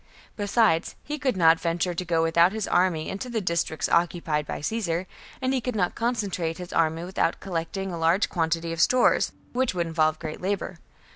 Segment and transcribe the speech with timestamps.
[0.35, 4.59] Besides, he could not venture to go without his army into the districts occupied by
[4.59, 5.05] Caesar,
[5.43, 9.75] and he could not concentrate his army without collecting a large quantity of stores, which
[9.75, 10.79] would involve great labour.